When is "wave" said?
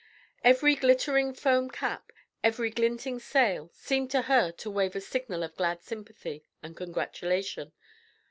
4.71-4.95